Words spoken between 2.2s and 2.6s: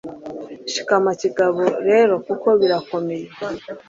kuko